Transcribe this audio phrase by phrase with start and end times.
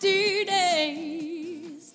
[0.00, 1.94] this!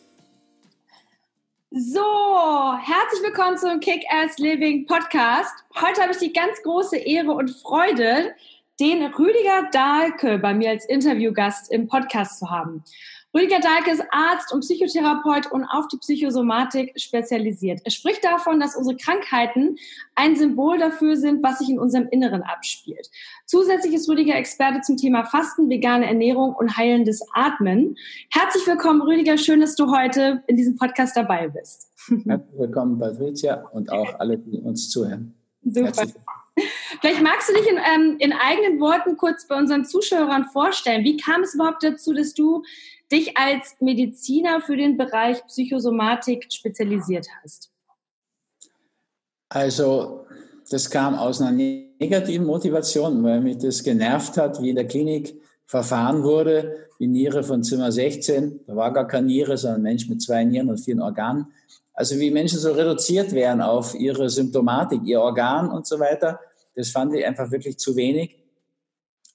[1.71, 5.51] So, herzlich willkommen zum Kick-Ass Living Podcast.
[5.75, 8.35] Heute habe ich die ganz große Ehre und Freude,
[8.79, 12.83] den Rüdiger Dahlke bei mir als Interviewgast im Podcast zu haben.
[13.35, 17.81] Rüdiger Dahlke ist Arzt und Psychotherapeut und auf die Psychosomatik spezialisiert.
[17.83, 19.75] Er spricht davon, dass unsere Krankheiten
[20.15, 23.09] ein Symbol dafür sind, was sich in unserem Inneren abspielt.
[23.45, 27.97] Zusätzlich ist Rüdiger Experte zum Thema Fasten, vegane Ernährung und heilendes Atmen.
[28.31, 29.37] Herzlich willkommen, Rüdiger.
[29.37, 31.91] Schön, dass du heute in diesem Podcast dabei bist.
[32.07, 35.33] Herzlich willkommen, Patricia, und auch alle, die uns zuhören.
[35.61, 36.05] Super.
[37.01, 41.03] Vielleicht magst du dich in, ähm, in eigenen Worten kurz bei unseren Zuschauern vorstellen.
[41.03, 42.63] Wie kam es überhaupt dazu, dass du
[43.11, 47.71] dich als Mediziner für den Bereich Psychosomatik spezialisiert hast?
[49.49, 50.25] Also,
[50.69, 55.39] das kam aus einer negativen Motivation, weil mich das genervt hat, wie in der Klinik
[55.65, 56.87] verfahren wurde.
[56.99, 60.43] Die Niere von Zimmer 16, da war gar keine Niere, sondern ein Mensch mit zwei
[60.43, 61.47] Nieren und vier Organen.
[61.93, 66.39] Also wie Menschen so reduziert werden auf ihre Symptomatik, ihr Organ und so weiter,
[66.75, 68.37] das fand ich einfach wirklich zu wenig.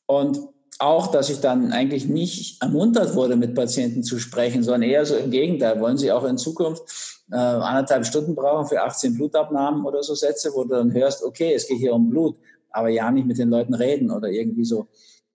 [0.06, 0.38] Und
[0.78, 5.16] auch, dass ich dann eigentlich nicht ermuntert wurde, mit Patienten zu sprechen, sondern eher so
[5.16, 5.80] im Gegenteil.
[5.80, 6.82] Wollen Sie auch in Zukunft
[7.30, 11.54] äh, anderthalb Stunden brauchen für 18 Blutabnahmen oder so Sätze, wo du dann hörst, okay,
[11.54, 12.36] es geht hier um Blut,
[12.70, 14.88] aber ja nicht mit den Leuten reden oder irgendwie so.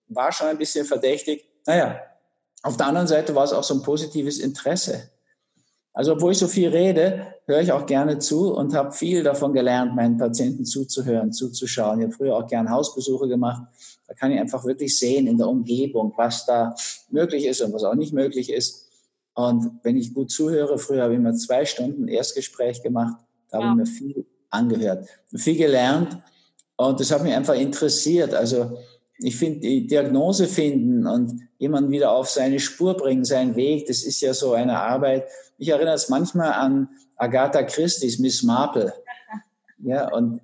[0.08, 1.47] War schon ein bisschen verdächtig.
[1.66, 2.00] Naja,
[2.63, 5.11] auf der anderen Seite war es auch so ein positives Interesse.
[5.95, 9.53] Also obwohl ich so viel rede, höre ich auch gerne zu und habe viel davon
[9.53, 12.00] gelernt, meinen Patienten zuzuhören, zuzuschauen.
[12.00, 13.63] Ich habe früher auch gerne Hausbesuche gemacht.
[14.06, 16.75] Da kann ich einfach wirklich sehen in der Umgebung, was da
[17.09, 18.89] möglich ist und was auch nicht möglich ist.
[19.35, 23.16] Und wenn ich gut zuhöre, früher habe ich immer zwei Stunden Erstgespräch gemacht,
[23.50, 26.22] da habe ich mir viel angehört, viel gelernt
[26.75, 28.33] und das hat mich einfach interessiert.
[28.33, 28.77] Also
[29.20, 34.03] ich finde, die Diagnose finden und jemanden wieder auf seine Spur bringen, seinen Weg, das
[34.03, 35.28] ist ja so eine Arbeit.
[35.58, 38.94] Ich erinnere es manchmal an Agatha Christie's Miss Marple.
[39.84, 40.42] Ja, und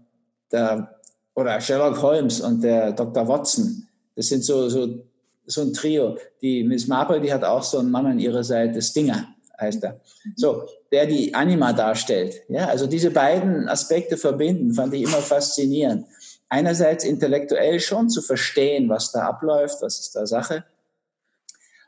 [0.52, 1.00] der,
[1.34, 3.28] oder Sherlock Holmes und der Dr.
[3.28, 3.88] Watson.
[4.16, 5.04] Das sind so, so,
[5.48, 6.18] so ein Trio.
[6.44, 10.00] Die Miss Marple, die hat auch so einen Mann an ihrer Seite, Stinger heißt er.
[10.36, 12.36] So, der die Anima darstellt.
[12.50, 16.06] Ja, also diese beiden Aspekte verbinden, fand ich immer faszinierend
[16.52, 20.66] einerseits intellektuell schon zu verstehen, was da abläuft, was ist da Sache.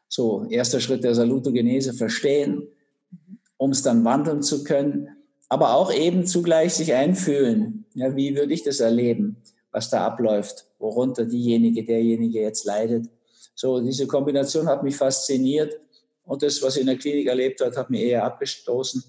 [0.07, 2.69] So, erster Schritt der Salutogenese, verstehen,
[3.57, 5.09] um es dann wandeln zu können,
[5.49, 7.85] aber auch eben zugleich sich einfühlen.
[7.93, 9.35] Ja, wie würde ich das erleben,
[9.71, 13.09] was da abläuft, worunter diejenige, derjenige jetzt leidet.
[13.55, 15.77] So, diese Kombination hat mich fasziniert
[16.23, 19.03] und das, was ich in der Klinik erlebt hat, hat mich eher abgestoßen.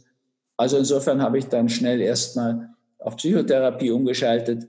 [0.57, 4.67] Also insofern habe ich dann schnell erstmal auf Psychotherapie umgeschaltet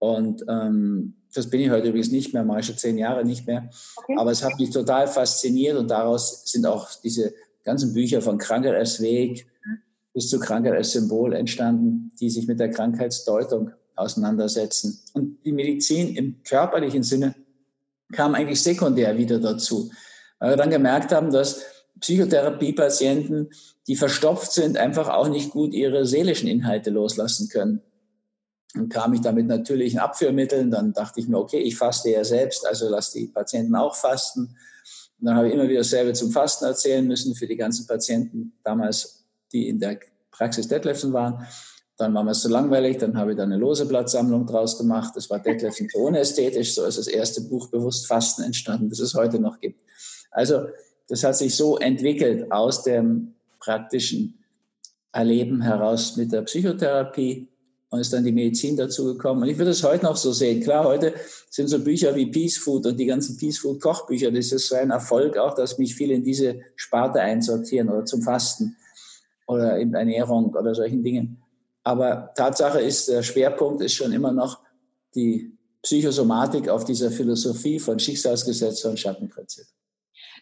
[0.00, 3.46] und ähm, das bin ich heute übrigens nicht mehr, mache ich schon zehn Jahre nicht
[3.46, 3.68] mehr.
[3.96, 4.16] Okay.
[4.18, 7.34] Aber es hat mich total fasziniert und daraus sind auch diese
[7.64, 9.78] ganzen Bücher von Krankheit als Weg mhm.
[10.14, 14.98] bis zu Krankheit als Symbol entstanden, die sich mit der Krankheitsdeutung auseinandersetzen.
[15.12, 17.34] Und die Medizin im körperlichen Sinne
[18.12, 19.90] kam eigentlich sekundär wieder dazu,
[20.38, 21.62] weil wir dann gemerkt haben, dass
[22.00, 23.50] Psychotherapiepatienten,
[23.86, 27.82] die verstopft sind, einfach auch nicht gut ihre seelischen Inhalte loslassen können.
[28.74, 30.70] Dann kam ich damit natürlichen Abführmitteln.
[30.70, 34.56] Dann dachte ich mir, okay, ich faste ja selbst, also lass die Patienten auch fasten.
[35.20, 38.52] Und dann habe ich immer wieder dasselbe zum Fasten erzählen müssen für die ganzen Patienten
[38.64, 39.98] damals, die in der
[40.30, 41.46] Praxis Detlefsen waren.
[41.98, 45.12] Dann war mir es zu langweilig, dann habe ich da eine lose Blattsammlung draus gemacht.
[45.16, 46.74] Das war Detlefsen ohne ästhetisch.
[46.74, 49.80] So ist das erste Buch Bewusst Fasten entstanden, das es heute noch gibt.
[50.30, 50.68] Also
[51.08, 54.38] das hat sich so entwickelt aus dem praktischen
[55.12, 57.48] Erleben heraus mit der Psychotherapie
[57.90, 59.42] und ist dann die Medizin dazugekommen.
[59.42, 60.62] Und ich würde es heute noch so sehen.
[60.62, 61.14] Klar, heute
[61.50, 64.76] sind so Bücher wie Peace Food und die ganzen Peace Food Kochbücher, das ist so
[64.76, 68.76] ein Erfolg auch, dass mich viele in diese Sparte einsortieren oder zum Fasten
[69.46, 71.42] oder in Ernährung oder solchen Dingen.
[71.82, 74.60] Aber Tatsache ist, der Schwerpunkt ist schon immer noch
[75.14, 75.52] die
[75.82, 79.64] Psychosomatik auf dieser Philosophie von Schicksalsgesetz und Schattenprinzip.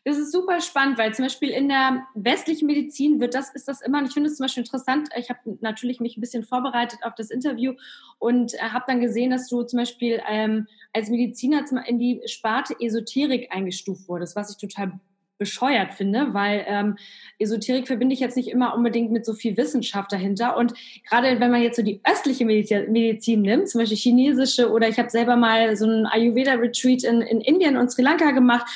[0.04, 3.80] Das ist super spannend, weil zum Beispiel in der westlichen Medizin wird das, ist das
[3.80, 7.00] immer, und ich finde es zum Beispiel interessant, ich habe natürlich mich ein bisschen vorbereitet
[7.02, 7.74] auf das Interview
[8.18, 12.74] und äh, habe dann gesehen, dass du zum Beispiel ähm, als Mediziner in die Sparte
[12.80, 14.98] Esoterik eingestuft wurdest, was ich total
[15.38, 16.96] bescheuert finde, weil ähm,
[17.38, 20.56] Esoterik verbinde ich jetzt nicht immer unbedingt mit so viel Wissenschaft dahinter.
[20.56, 20.74] Und
[21.08, 25.10] gerade wenn man jetzt so die östliche Medizin nimmt, zum Beispiel chinesische oder ich habe
[25.10, 28.66] selber mal so ein Ayurveda-Retreat in, in Indien und Sri Lanka gemacht,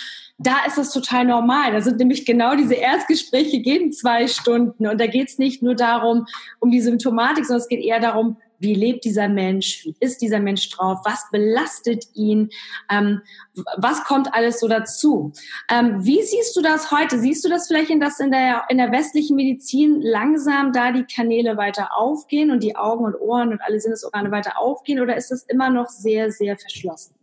[0.42, 1.72] da ist das total normal.
[1.72, 4.86] Da sind nämlich genau diese Erstgespräche, gehen zwei Stunden.
[4.86, 6.26] Und da geht es nicht nur darum,
[6.60, 10.38] um die Symptomatik, sondern es geht eher darum, wie lebt dieser Mensch, wie ist dieser
[10.38, 12.48] Mensch drauf, was belastet ihn,
[12.90, 13.20] ähm,
[13.76, 15.32] was kommt alles so dazu.
[15.68, 17.18] Ähm, wie siehst du das heute?
[17.18, 21.04] Siehst du das vielleicht, in, dass in der, in der westlichen Medizin langsam da die
[21.04, 25.32] Kanäle weiter aufgehen und die Augen und Ohren und alle Sinnesorgane weiter aufgehen oder ist
[25.32, 27.14] das immer noch sehr, sehr verschlossen?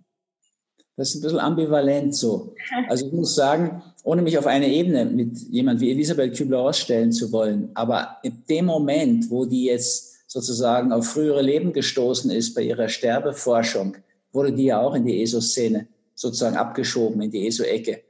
[1.00, 2.54] Das ist ein bisschen ambivalent so.
[2.90, 7.14] Also ich muss sagen, ohne mich auf eine Ebene mit jemand wie Elisabeth Kübler-Ross stellen
[7.14, 12.54] zu wollen, aber in dem Moment, wo die jetzt sozusagen auf frühere Leben gestoßen ist
[12.54, 13.96] bei ihrer Sterbeforschung,
[14.34, 18.02] wurde die ja auch in die ESO-Szene sozusagen abgeschoben, in die ESO-Ecke.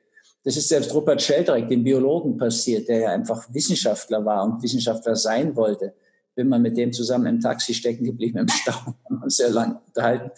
[0.44, 5.16] Das ist selbst Rupert Sheldrake, dem Biologen, passiert, der ja einfach Wissenschaftler war und Wissenschaftler
[5.16, 5.94] sein wollte.
[6.34, 8.72] Bin mal mit dem zusammen im Taxi stecken geblieben, im Stau,
[9.06, 10.32] haben uns sehr lang unterhalten.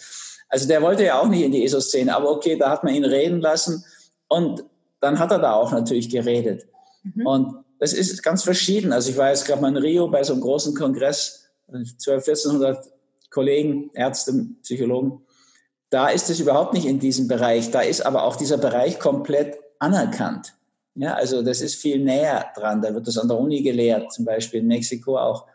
[0.52, 3.06] Also der wollte ja auch nicht in die ESO-Szene, aber okay, da hat man ihn
[3.06, 3.86] reden lassen
[4.28, 4.66] und
[5.00, 6.68] dann hat er da auch natürlich geredet.
[7.04, 7.26] Mhm.
[7.26, 8.92] Und das ist ganz verschieden.
[8.92, 11.50] Also ich war jetzt gerade mal in Rio bei so einem großen Kongress,
[11.98, 12.92] 12, 1400
[13.32, 15.26] Kollegen, Ärzte, Psychologen.
[15.90, 17.72] Da ist es überhaupt nicht in diesem Bereich.
[17.72, 20.54] Da ist aber auch dieser Bereich komplett anerkannt.
[20.96, 22.82] Ja, also das ist viel näher dran.
[22.82, 25.48] Da wird das an der Uni gelehrt, zum Beispiel in Mexiko auch.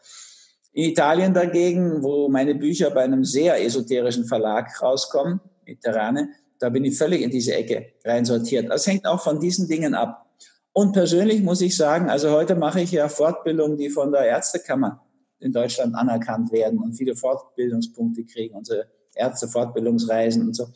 [0.76, 6.28] In Italien dagegen, wo meine Bücher bei einem sehr esoterischen Verlag rauskommen, Mediterrane,
[6.58, 8.70] da bin ich völlig in diese Ecke reinsortiert.
[8.70, 10.26] Das hängt auch von diesen Dingen ab.
[10.74, 15.02] Und persönlich muss ich sagen, also heute mache ich ja Fortbildungen, die von der Ärztekammer
[15.38, 20.66] in Deutschland anerkannt werden und viele Fortbildungspunkte kriegen, unsere Ärztefortbildungsreisen und so.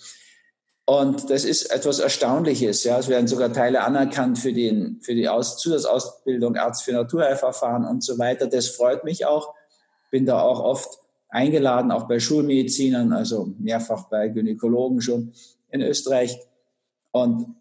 [0.86, 2.84] Und das ist etwas Erstaunliches.
[2.84, 7.84] Ja, es werden sogar Teile anerkannt für, den, für die Aus Zusatzausbildung Arzt für Naturheilverfahren
[7.84, 8.46] und so weiter.
[8.46, 9.59] Das freut mich auch
[10.10, 10.98] bin da auch oft
[11.28, 15.32] eingeladen, auch bei Schulmedizinern, also mehrfach bei Gynäkologen schon
[15.70, 16.38] in Österreich.
[17.12, 17.54] Und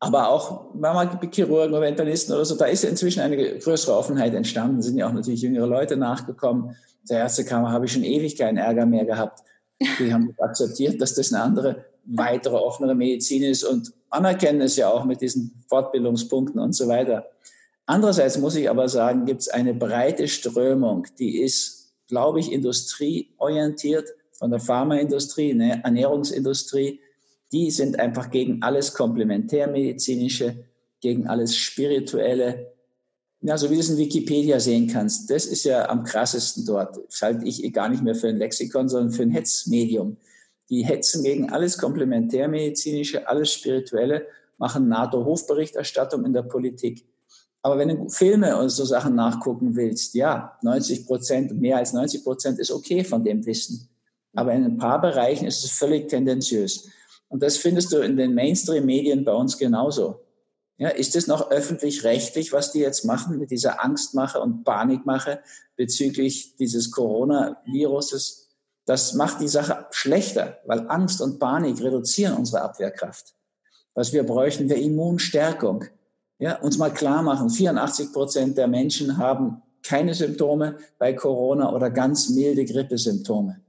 [0.00, 4.82] aber auch manchmal Chirurgen oder Internisten oder so, da ist inzwischen eine größere Offenheit entstanden,
[4.82, 6.76] sind ja auch natürlich jüngere Leute nachgekommen.
[7.08, 9.42] Der Ärztekammer habe ich schon ewig keinen Ärger mehr gehabt.
[9.98, 14.88] Die haben akzeptiert, dass das eine andere, weitere, offenere Medizin ist und anerkennen es ja
[14.88, 17.26] auch mit diesen Fortbildungspunkten und so weiter.
[17.88, 24.10] Andererseits muss ich aber sagen, gibt es eine breite Strömung, die ist, glaube ich, industrieorientiert
[24.32, 27.00] von der Pharmaindustrie, ne, Ernährungsindustrie.
[27.50, 30.66] Die sind einfach gegen alles Komplementärmedizinische,
[31.00, 32.74] gegen alles Spirituelle.
[33.40, 36.98] Ja, so wie du es in Wikipedia sehen kannst, das ist ja am krassesten dort.
[37.08, 40.18] Das halte ich gar nicht mehr für ein Lexikon, sondern für ein Hetzmedium.
[40.68, 44.26] Die hetzen gegen alles Komplementärmedizinische, alles Spirituelle,
[44.58, 47.07] machen NATO-Hofberichterstattung in der Politik.
[47.62, 52.22] Aber wenn du Filme und so Sachen nachgucken willst, ja, 90 Prozent, mehr als 90
[52.22, 53.88] Prozent ist okay von dem Wissen.
[54.34, 56.88] Aber in ein paar Bereichen ist es völlig tendenziös.
[57.28, 60.20] Und das findest du in den Mainstream-Medien bei uns genauso.
[60.78, 65.40] Ja, ist es noch öffentlich-rechtlich, was die jetzt machen mit dieser Angstmache und Panikmache
[65.76, 68.48] bezüglich dieses Coronaviruses?
[68.86, 73.34] Das macht die Sache schlechter, weil Angst und Panik reduzieren unsere Abwehrkraft.
[73.94, 75.84] Was wir bräuchten, wäre Immunstärkung.
[76.38, 81.90] Ja, uns mal klar machen, 84 Prozent der Menschen haben keine Symptome bei Corona oder
[81.90, 83.60] ganz milde Grippesymptome.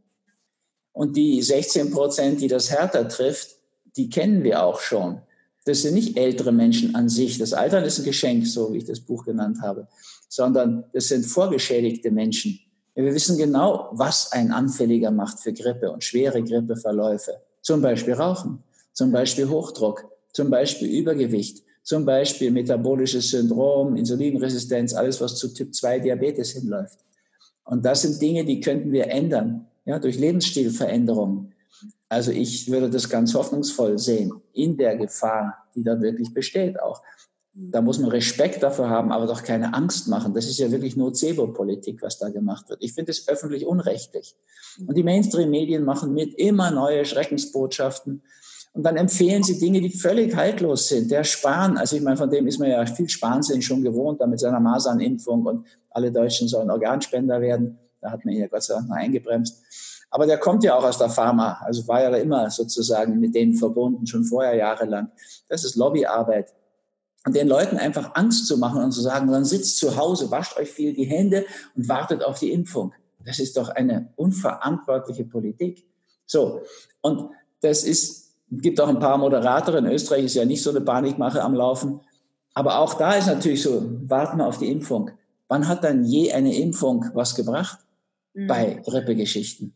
[0.91, 3.55] Und die 16 Prozent, die das härter trifft,
[3.95, 5.21] die kennen wir auch schon.
[5.65, 7.37] Das sind nicht ältere Menschen an sich.
[7.37, 9.87] Das Altern ist ein Geschenk, so wie ich das Buch genannt habe,
[10.27, 12.59] sondern das sind vorgeschädigte Menschen.
[12.95, 17.41] Wir wissen genau, was ein Anfälliger macht für Grippe und schwere Grippeverläufe.
[17.61, 25.19] Zum Beispiel Rauchen, zum Beispiel Hochdruck, zum Beispiel Übergewicht, zum Beispiel metabolisches Syndrom, Insulinresistenz, alles,
[25.21, 26.99] was zu Typ 2 Diabetes hinläuft.
[27.63, 31.51] Und das sind Dinge, die könnten wir ändern, ja, durch Lebensstilveränderungen.
[32.07, 37.01] Also ich würde das ganz hoffnungsvoll sehen, in der Gefahr, die da wirklich besteht auch.
[37.55, 40.35] Da muss man Respekt dafür haben, aber doch keine Angst machen.
[40.35, 42.83] Das ist ja wirklich Nocebo-Politik, was da gemacht wird.
[42.83, 44.35] Ich finde es öffentlich unrechtlich.
[44.85, 48.21] Und die Mainstream-Medien machen mit immer neue Schreckensbotschaften.
[48.73, 51.09] Und dann empfehlen sie Dinge, die völlig haltlos sind.
[51.09, 54.27] Der Spahn, also ich meine, von dem ist man ja viel Spahnsinn schon gewohnt, da
[54.27, 57.79] mit seiner Masernimpfung und alle Deutschen sollen Organspender werden.
[57.99, 59.61] Da hat man ja Gott sei Dank mal eingebremst.
[60.11, 63.55] Aber der kommt ja auch aus der Pharma, also war ja immer sozusagen mit denen
[63.55, 65.11] verbunden, schon vorher jahrelang.
[65.49, 66.53] Das ist Lobbyarbeit.
[67.25, 70.57] Und den Leuten einfach Angst zu machen und zu sagen, dann sitzt zu Hause, wascht
[70.57, 71.45] euch viel die Hände
[71.75, 72.93] und wartet auf die Impfung.
[73.25, 75.85] Das ist doch eine unverantwortliche Politik.
[76.25, 76.61] So.
[77.01, 77.29] Und
[77.61, 79.75] das ist gibt auch ein paar Moderator.
[79.75, 81.99] In Österreich ist ja nicht so eine Panikmache am Laufen.
[82.53, 85.11] Aber auch da ist natürlich so, warten wir auf die Impfung.
[85.47, 87.79] Wann hat dann je eine Impfung was gebracht?
[88.33, 88.47] Mhm.
[88.47, 89.73] Bei Grippegeschichten.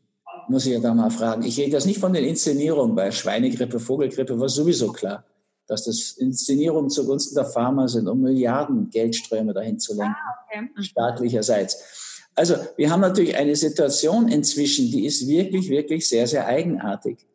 [0.49, 1.43] Muss ich ja da mal fragen.
[1.43, 5.23] Ich rede jetzt nicht von den Inszenierungen bei Schweinegrippe, Vogelgrippe, war sowieso klar,
[5.67, 10.69] dass das Inszenierungen zugunsten der Pharma sind, um Milliarden Geldströme dahin zu lenken, ah, okay.
[10.75, 10.83] Mhm.
[10.83, 12.21] staatlicherseits.
[12.35, 17.25] Also wir haben natürlich eine Situation inzwischen, die ist wirklich, wirklich sehr, sehr eigenartig.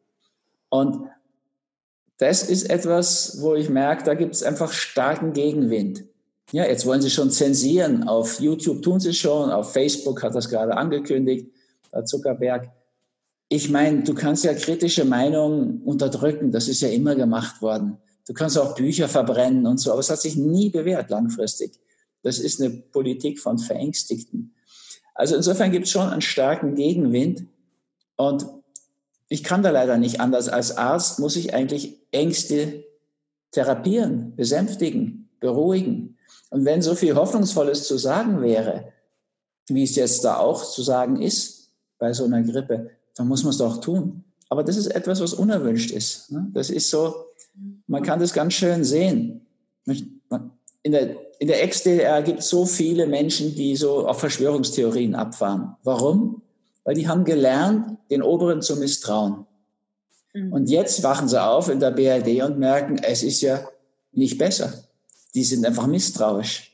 [0.69, 1.09] Und
[2.19, 6.05] das ist etwas, wo ich merke, da gibt es einfach starken Gegenwind.
[6.51, 8.09] Ja, jetzt wollen sie schon zensieren.
[8.09, 11.49] Auf YouTube tun sie schon, auf Facebook hat das gerade angekündigt,
[11.93, 12.71] Herr Zuckerberg.
[13.49, 17.99] Ich meine, du kannst ja kritische Meinungen unterdrücken, das ist ja immer gemacht worden.
[18.27, 21.79] Du kannst auch Bücher verbrennen und so, aber es hat sich nie bewährt langfristig.
[22.23, 24.55] Das ist eine Politik von Verängstigten.
[25.15, 27.47] Also insofern gibt es schon einen starken Gegenwind.
[28.17, 28.47] Und
[29.29, 30.49] ich kann da leider nicht anders.
[30.49, 32.85] Als Arzt muss ich eigentlich Ängste
[33.51, 36.17] therapieren, besänftigen, beruhigen.
[36.51, 38.93] Und wenn so viel Hoffnungsvolles zu sagen wäre,
[39.69, 43.51] wie es jetzt da auch zu sagen ist bei so einer Grippe, dann muss man
[43.51, 44.25] es doch tun.
[44.49, 46.31] Aber das ist etwas, was unerwünscht ist.
[46.33, 46.49] Ne?
[46.55, 47.15] Das ist so,
[47.87, 49.47] man kann das ganz schön sehen.
[49.85, 55.77] In der, in der Ex-DDR gibt es so viele Menschen, die so auf Verschwörungstheorien abfahren.
[55.83, 56.41] Warum?
[56.89, 59.45] Weil die haben gelernt, den Oberen zu misstrauen.
[60.33, 60.55] Mhm.
[60.55, 63.69] Und jetzt wachen sie auf in der BRD und merken, es ist ja
[64.13, 64.73] nicht besser.
[65.35, 66.73] Die sind einfach misstrauisch.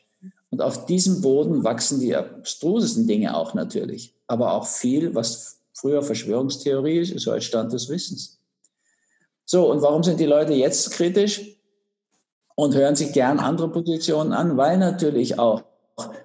[0.51, 4.15] Und auf diesem Boden wachsen die abstrusesten Dinge auch natürlich.
[4.29, 8.39] Aber auch viel, was früher Verschwörungstheorie ist, ist heute Stand des Wissens.
[9.45, 11.59] So, und warum sind die Leute jetzt kritisch
[12.55, 14.57] und hören sich gern andere Positionen an?
[14.57, 15.65] Weil natürlich auch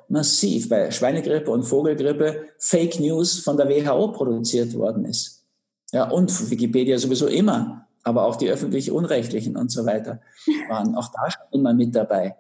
[0.08, 5.44] massiv bei Schweinegrippe und Vogelgrippe Fake News von der WHO produziert worden ist.
[5.92, 10.22] Ja, und Wikipedia sowieso immer, aber auch die öffentlich-unrechtlichen und so weiter
[10.70, 12.36] waren auch da schon immer mit dabei.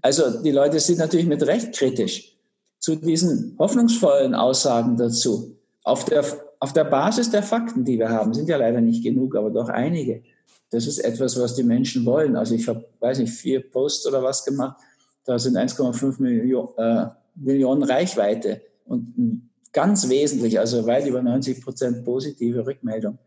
[0.00, 2.36] Also die Leute sind natürlich mit Recht kritisch
[2.78, 5.56] zu diesen hoffnungsvollen Aussagen dazu.
[5.84, 6.24] Auf der,
[6.60, 9.68] auf der Basis der Fakten, die wir haben, sind ja leider nicht genug, aber doch
[9.68, 10.22] einige.
[10.70, 12.36] Das ist etwas, was die Menschen wollen.
[12.36, 14.76] Also ich habe, weiß nicht, vier Posts oder was gemacht.
[15.24, 22.04] Da sind 1,5 Millionen, äh, Millionen Reichweite und ganz wesentlich, also weit über 90 Prozent
[22.04, 23.18] positive Rückmeldung.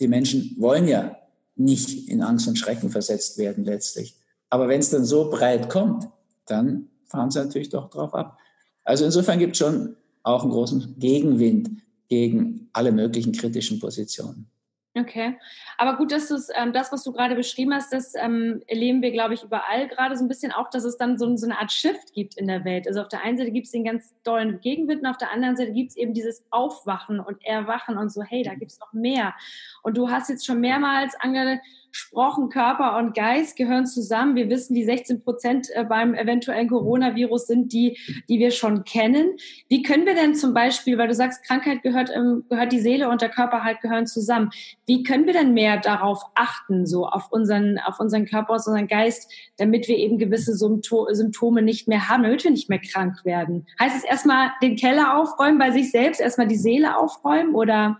[0.00, 1.16] Die Menschen wollen ja
[1.56, 4.16] nicht in Angst und Schrecken versetzt werden letztlich.
[4.50, 6.08] Aber wenn es dann so breit kommt,
[6.46, 8.38] dann fahren sie natürlich doch drauf ab.
[8.84, 11.70] Also insofern gibt es schon auch einen großen Gegenwind
[12.08, 14.46] gegen alle möglichen kritischen Positionen.
[14.94, 15.38] Okay,
[15.76, 19.12] aber gut, dass du ähm, das, was du gerade beschrieben hast, das ähm, erleben wir,
[19.12, 21.70] glaube ich, überall gerade so ein bisschen auch, dass es dann so, so, eine Art
[21.70, 22.88] Shift gibt in der Welt.
[22.88, 25.56] Also auf der einen Seite gibt es den ganz dollen Gegenwind und auf der anderen
[25.56, 28.92] Seite gibt es eben dieses Aufwachen und Erwachen und so, hey, da gibt es noch
[28.92, 29.34] mehr.
[29.82, 34.36] Und du hast jetzt schon mehrmals ange gesprochen, Körper und Geist gehören zusammen.
[34.36, 39.36] Wir wissen, die 16 Prozent äh, beim eventuellen Coronavirus sind die, die wir schon kennen.
[39.68, 43.08] Wie können wir denn zum Beispiel, weil du sagst, Krankheit gehört, ähm, gehört die Seele
[43.08, 44.50] und der Körper halt gehören zusammen.
[44.86, 48.88] Wie können wir denn mehr darauf achten, so auf unseren, auf unseren Körper, auf unseren
[48.88, 53.66] Geist, damit wir eben gewisse Symptome nicht mehr haben, damit wir nicht mehr krank werden?
[53.80, 57.98] Heißt es erstmal den Keller aufräumen bei sich selbst, erstmal die Seele aufräumen oder?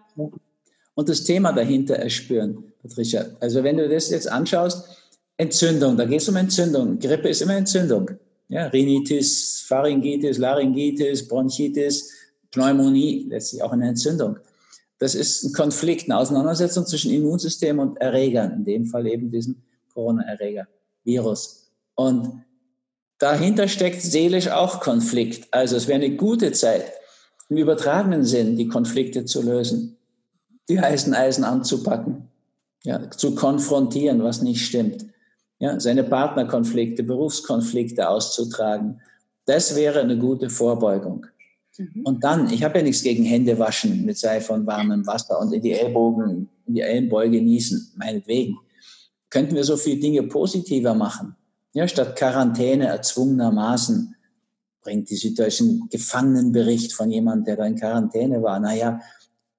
[0.98, 2.64] Und das Thema dahinter erspüren.
[2.82, 3.24] Patricia.
[3.38, 4.84] Also wenn du das jetzt anschaust,
[5.36, 6.98] Entzündung, da geht es um Entzündung.
[6.98, 8.10] Grippe ist immer Entzündung.
[8.48, 12.12] Ja, Rhinitis, Pharyngitis, Laryngitis, Bronchitis,
[12.50, 14.38] Pneumonie, letztlich auch eine Entzündung.
[14.98, 19.54] Das ist ein Konflikt, eine Auseinandersetzung zwischen Immunsystem und Erregern, in dem Fall eben diesem
[19.94, 20.66] Corona-Erreger,
[21.04, 21.70] Virus.
[21.94, 22.42] Und
[23.18, 25.46] dahinter steckt seelisch auch Konflikt.
[25.52, 26.90] Also es wäre eine gute Zeit,
[27.50, 29.94] im übertragenen Sinn die Konflikte zu lösen,
[30.68, 32.28] die heißen Eisen anzupacken
[32.84, 35.06] ja, zu konfrontieren, was nicht stimmt.
[35.58, 39.00] Ja, seine Partnerkonflikte, Berufskonflikte auszutragen.
[39.44, 41.26] Das wäre eine gute Vorbeugung.
[41.76, 42.02] Mhm.
[42.04, 45.52] Und dann, ich habe ja nichts gegen Hände waschen mit Seife und warmem Wasser und
[45.52, 48.56] in die Ellbogen, in die Ellenbeuge niesen, meinetwegen.
[49.30, 51.34] Könnten wir so viele Dinge positiver machen?
[51.74, 54.14] Ja, statt Quarantäne erzwungenermaßen
[54.82, 58.58] bringt die Süddeutschen Gefangenenbericht von jemandem, der da in Quarantäne war.
[58.60, 59.00] Naja,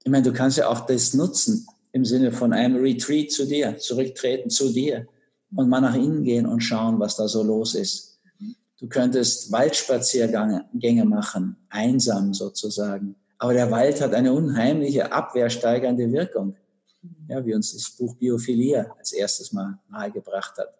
[0.03, 3.77] ich meine, du kannst ja auch das nutzen im Sinne von einem Retreat zu dir,
[3.77, 5.07] zurücktreten zu dir
[5.55, 8.19] und mal nach innen gehen und schauen, was da so los ist.
[8.79, 13.15] Du könntest Waldspaziergänge machen, einsam sozusagen.
[13.37, 16.55] Aber der Wald hat eine unheimliche abwehrsteigernde Wirkung,
[17.27, 20.73] ja, wie uns das Buch Biophilia als erstes mal nahegebracht hat.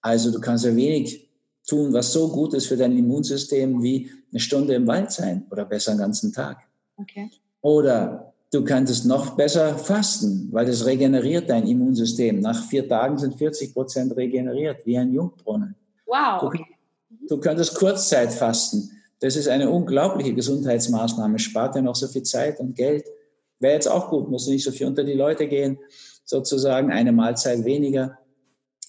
[0.00, 1.28] Also du kannst ja wenig
[1.66, 5.64] tun, was so gut ist für dein Immunsystem wie eine Stunde im Wald sein oder
[5.64, 6.58] besser einen ganzen Tag.
[6.96, 7.30] Okay.
[7.60, 12.40] Oder Du könntest noch besser fasten, weil das regeneriert dein Immunsystem.
[12.40, 15.74] Nach vier Tagen sind 40 Prozent regeneriert, wie ein Jungbrunnen.
[16.06, 16.50] Wow.
[16.50, 16.58] Du,
[17.28, 18.90] du könntest Kurzzeit fasten.
[19.20, 23.04] Das ist eine unglaubliche Gesundheitsmaßnahme, spart ja noch so viel Zeit und Geld.
[23.60, 25.78] Wäre jetzt auch gut, muss nicht so viel unter die Leute gehen,
[26.24, 28.16] sozusagen eine Mahlzeit weniger.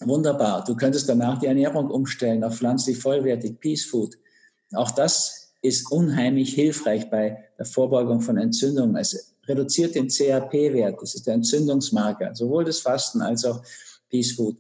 [0.02, 0.64] Wunderbar.
[0.64, 4.16] Du könntest danach die Ernährung umstellen auf pflanzlich vollwertig, Peace Food.
[4.74, 8.96] Auch das ist unheimlich hilfreich bei der Vorbeugung von Entzündungen.
[8.96, 13.62] Es reduziert den CRP-Wert, das ist der Entzündungsmarker, sowohl das Fasten als auch
[14.10, 14.56] Peace Food.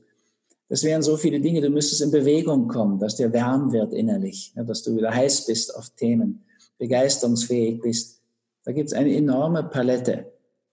[0.67, 1.61] Das wären so viele Dinge.
[1.61, 5.47] Du müsstest in Bewegung kommen, dass dir warm wird innerlich, ja, dass du wieder heiß
[5.47, 6.43] bist auf Themen,
[6.77, 8.21] begeisterungsfähig bist.
[8.65, 10.31] Da gibt es eine enorme Palette.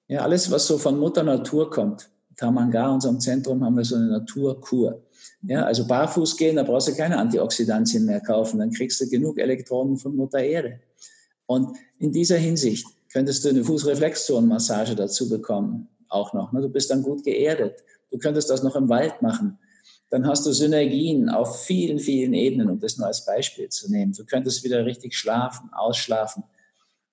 [0.08, 2.10] Ja, alles, was so von Mutter Natur kommt.
[2.36, 5.02] Tamanga, unserem Zentrum, haben wir so eine Naturkur.
[5.42, 8.58] Ja, also barfuß gehen, da brauchst du keine Antioxidantien mehr kaufen.
[8.58, 10.80] Dann kriegst du genug Elektronen von Mutter Erde.
[11.46, 15.88] Und in dieser Hinsicht könntest du eine Fußreflexzonenmassage dazu bekommen.
[16.08, 16.52] Auch noch.
[16.52, 16.60] Ne?
[16.60, 17.82] Du bist dann gut geerdet.
[18.10, 19.58] Du könntest das noch im Wald machen
[20.10, 24.12] dann hast du Synergien auf vielen, vielen Ebenen, um das nur als Beispiel zu nehmen.
[24.12, 26.44] Du könntest wieder richtig schlafen, ausschlafen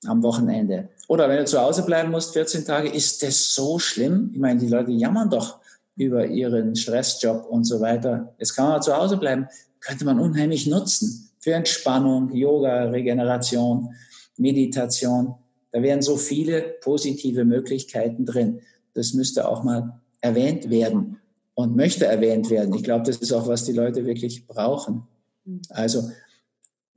[0.06, 0.90] am Wochenende.
[1.08, 4.32] Oder wenn du zu Hause bleiben musst, 14 Tage, ist das so schlimm?
[4.34, 5.60] Ich meine, die Leute jammern doch
[5.96, 8.36] über ihren Stressjob und so weiter.
[8.38, 9.48] Jetzt kann man zu Hause bleiben,
[9.80, 13.94] könnte man unheimlich nutzen für Entspannung, Yoga, Regeneration,
[14.38, 15.36] Meditation.
[15.74, 18.62] Da wären so viele positive Möglichkeiten drin.
[18.94, 21.18] Das müsste auch mal erwähnt werden
[21.56, 22.76] und möchte erwähnt werden.
[22.76, 25.02] Ich glaube, das ist auch, was die Leute wirklich brauchen.
[25.46, 25.62] Mhm.
[25.70, 26.10] Also,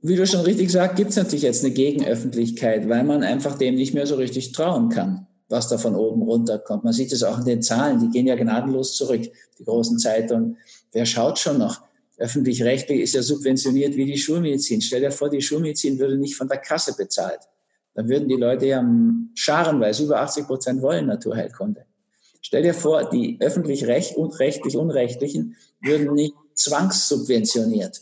[0.01, 3.75] wie du schon richtig sagst, gibt es natürlich jetzt eine Gegenöffentlichkeit, weil man einfach dem
[3.75, 6.83] nicht mehr so richtig trauen kann, was da von oben runterkommt.
[6.83, 9.23] Man sieht es auch in den Zahlen, die gehen ja gnadenlos zurück,
[9.57, 10.57] die großen Zeitungen.
[10.91, 11.81] Wer schaut schon noch?
[12.17, 14.81] Öffentlich-rechtlich ist ja subventioniert wie die Schulmedizin.
[14.81, 17.39] Stell dir vor, die Schulmedizin würde nicht von der Kasse bezahlt.
[17.97, 18.85] Dann würden die Leute ja
[19.33, 21.87] scharenweise, über 80 Prozent wollen Naturheilkunde.
[22.43, 28.01] Stell dir vor, die öffentlich-recht und rechtlich Unrechtlichen würden nicht zwangssubventioniert.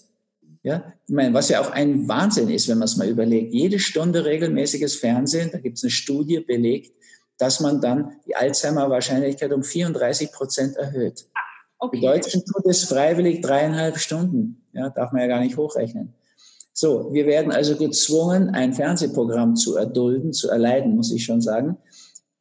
[0.63, 3.53] Ja, ich meine, was ja auch ein Wahnsinn ist, wenn man es mal überlegt.
[3.53, 6.91] Jede Stunde regelmäßiges Fernsehen, da gibt es eine Studie belegt,
[7.37, 11.25] dass man dann die Alzheimer-Wahrscheinlichkeit um 34 Prozent erhöht.
[11.79, 11.99] Okay.
[11.99, 14.61] Die Deutschen tun es freiwillig dreieinhalb Stunden.
[14.73, 16.13] Ja, darf man ja gar nicht hochrechnen.
[16.77, 21.77] So, wir werden also gezwungen, ein Fernsehprogramm zu erdulden, zu erleiden, muss ich schon sagen,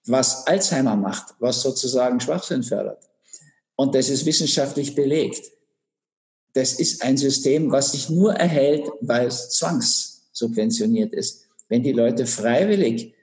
[0.06, 3.08] was Alzheimer macht, was sozusagen Schwachsinn fördert.
[3.76, 5.52] Und das ist wissenschaftlich belegt.
[6.52, 11.46] Das ist ein System, was sich nur erhält, weil es zwangssubventioniert ist.
[11.68, 13.14] Wenn die Leute freiwillig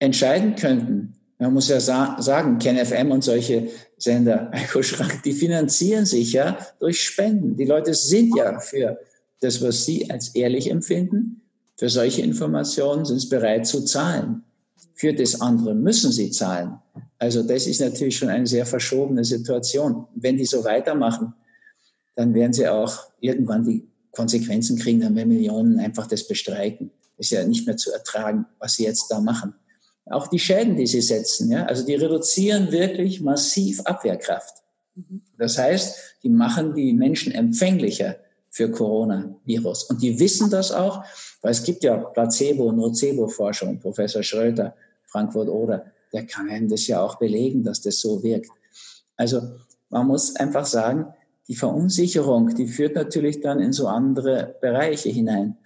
[0.00, 6.06] entscheiden könnten, man muss ja sa sagen, KenFM und solche Sender, Echo Schrank, die finanzieren
[6.06, 7.56] sich ja durch Spenden.
[7.56, 8.98] Die Leute sind ja für
[9.40, 11.42] das, was sie als ehrlich empfinden,
[11.76, 14.42] für solche Informationen sind sie bereit zu zahlen.
[14.94, 16.78] Für das andere müssen sie zahlen.
[17.18, 20.06] Also das ist natürlich schon eine sehr verschobene Situation.
[20.14, 21.34] Wenn die so weitermachen,
[22.16, 26.90] dann werden sie auch irgendwann die Konsequenzen kriegen, dann werden Millionen einfach das bestreiken.
[27.16, 29.54] Ist ja nicht mehr zu ertragen, was sie jetzt da machen.
[30.06, 34.64] Auch die Schäden, die sie setzen, ja, also die reduzieren wirklich massiv Abwehrkraft.
[35.36, 38.16] Das heißt, die machen die Menschen empfänglicher
[38.50, 39.84] für Coronavirus.
[39.84, 41.04] Und die wissen das auch,
[41.42, 43.78] weil es gibt ja Placebo- und Nocebo-Forschung.
[43.78, 44.74] Professor Schröter
[45.06, 48.50] Frankfurt oder, der kann einem das ja auch belegen, dass das so wirkt.
[49.16, 49.40] Also
[49.90, 51.06] man muss einfach sagen,
[51.48, 55.56] die Verunsicherung, die führt natürlich dann in so andere Bereiche hinein.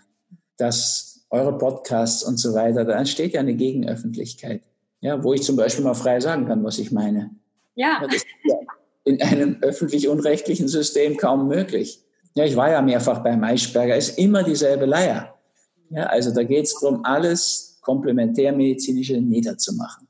[0.57, 4.62] Dass eure Podcasts und so weiter, da entsteht ja eine Gegenöffentlichkeit,
[5.01, 7.31] ja, wo ich zum Beispiel mal frei sagen kann, was ich meine.
[7.75, 8.01] Ja.
[8.05, 8.57] Das ist ja
[9.05, 12.05] in einem öffentlich-unrechtlichen System kaum möglich.
[12.35, 15.35] Ja, ich war ja mehrfach bei Maischberger, ist immer dieselbe Leier.
[15.90, 20.09] Ja, also da geht es darum, alles komplementärmedizinische niederzumachen.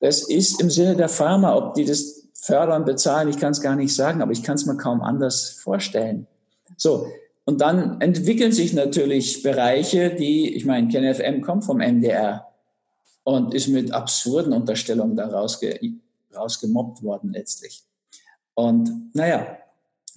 [0.00, 3.76] Das ist im Sinne der Pharma, ob die das fördern, bezahlen, ich kann es gar
[3.76, 6.26] nicht sagen, aber ich kann es mir kaum anders vorstellen.
[6.76, 7.08] So,
[7.44, 12.46] und dann entwickeln sich natürlich Bereiche, die, ich meine, KenFM kommt vom MDR
[13.24, 15.78] und ist mit absurden Unterstellungen da rausge,
[16.34, 17.82] rausgemobbt worden letztlich.
[18.54, 19.58] Und naja,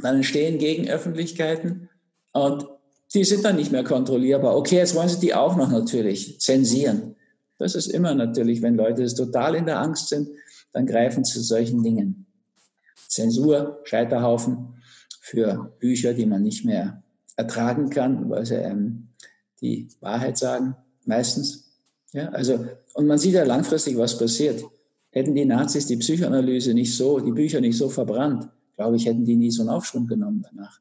[0.02, 1.90] dann entstehen Gegenöffentlichkeiten
[2.34, 2.68] und
[3.14, 4.56] die sind dann nicht mehr kontrollierbar.
[4.56, 7.16] Okay, jetzt wollen sie die auch noch natürlich zensieren.
[7.58, 10.30] Das ist immer natürlich, wenn Leute total in der Angst sind,
[10.72, 12.26] dann greifen sie zu solchen Dingen.
[13.08, 14.82] Zensur, Scheiterhaufen
[15.20, 17.04] für Bücher, die man nicht mehr
[17.36, 19.10] ertragen kann, weil sie ähm,
[19.62, 21.70] die Wahrheit sagen, meistens.
[22.14, 24.64] Ja, also, und man sieht ja langfristig, was passiert.
[25.12, 28.50] Hätten die Nazis die Psychoanalyse nicht so, die Bücher nicht so verbrannt,
[28.82, 30.80] glaube ich, hätten die nie so einen Aufschwung genommen danach.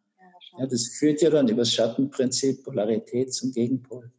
[0.59, 4.11] Ja, das führt ja dann über das Schattenprinzip Polarität zum Gegenpol.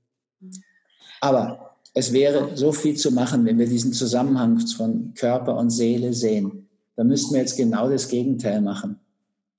[1.20, 6.14] Aber es wäre so viel zu machen, wenn wir diesen Zusammenhang von Körper und Seele
[6.14, 6.70] sehen.
[6.96, 9.00] Da müssten wir jetzt genau das Gegenteil machen.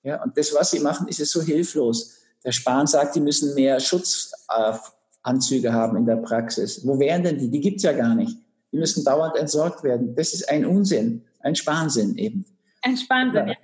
[0.05, 2.19] Ja, und das, was sie machen, ist es so hilflos.
[2.45, 6.87] Der Spahn sagt, die müssen mehr Schutzanzüge haben in der Praxis.
[6.87, 7.51] Wo wären denn die?
[7.51, 8.37] Die gibt's ja gar nicht.
[8.71, 10.15] Die müssen dauernd entsorgt werden.
[10.15, 12.45] Das ist ein Unsinn, ein Spahnsinn eben.
[12.83, 13.55] Ein Spahnsinn, ja.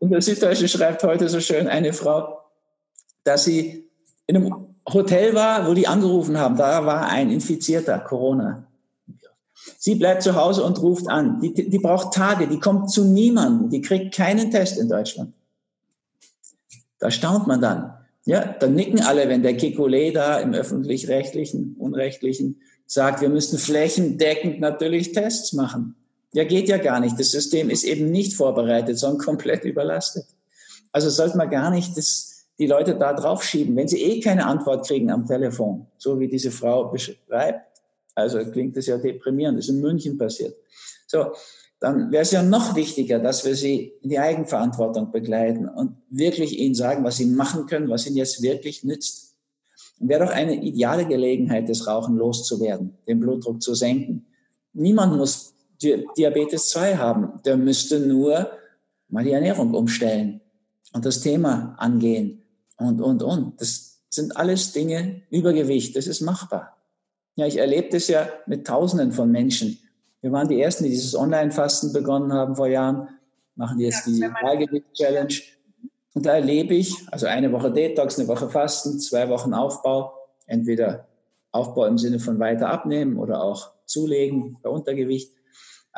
[0.00, 2.40] Und der Süddeutsche schreibt heute so schön eine Frau,
[3.24, 3.88] dass sie
[4.26, 6.56] in einem Hotel war, wo die angerufen haben.
[6.56, 8.66] Da war ein Infizierter, Corona.
[9.78, 11.40] Sie bleibt zu Hause und ruft an.
[11.40, 15.34] Die, die braucht Tage, die kommt zu niemandem, die kriegt keinen Test in Deutschland.
[16.98, 17.94] Da staunt man dann.
[18.24, 24.60] Ja, dann nicken alle, wenn der Kekulé da im öffentlich-rechtlichen, unrechtlichen sagt, wir müssen flächendeckend
[24.60, 25.94] natürlich Tests machen.
[26.38, 27.18] Ja, geht ja gar nicht.
[27.18, 30.24] Das System ist eben nicht vorbereitet, sondern komplett überlastet.
[30.92, 34.86] Also sollte man gar nicht das, die Leute da draufschieben, wenn sie eh keine Antwort
[34.86, 37.80] kriegen am Telefon, so wie diese Frau beschreibt.
[38.14, 39.58] Also klingt das ja deprimierend.
[39.58, 40.54] Das ist in München passiert.
[41.08, 41.32] So,
[41.80, 46.56] dann wäre es ja noch wichtiger, dass wir sie in die Eigenverantwortung begleiten und wirklich
[46.56, 49.34] ihnen sagen, was sie machen können, was ihnen jetzt wirklich nützt.
[49.98, 54.24] Wäre doch eine ideale Gelegenheit, das Rauchen loszuwerden, den Blutdruck zu senken.
[54.72, 57.40] Niemand muss Diabetes 2 haben.
[57.44, 58.50] Der müsste nur
[59.08, 60.40] mal die Ernährung umstellen
[60.92, 62.42] und das Thema angehen
[62.76, 63.60] und, und, und.
[63.60, 66.76] Das sind alles Dinge, Übergewicht, das ist machbar.
[67.36, 69.78] Ja, ich erlebe das ja mit Tausenden von Menschen.
[70.20, 73.08] Wir waren die Ersten, die dieses Online-Fasten begonnen haben vor Jahren,
[73.54, 75.34] machen jetzt die Beigewicht-Challenge.
[76.14, 80.12] Und da erlebe ich, also eine Woche Detox, eine Woche Fasten, zwei Wochen Aufbau,
[80.46, 81.06] entweder
[81.52, 85.32] Aufbau im Sinne von weiter abnehmen oder auch zulegen bei Untergewicht.